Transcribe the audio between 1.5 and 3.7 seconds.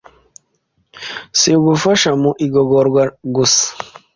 ugufasha mu igogorwa gusa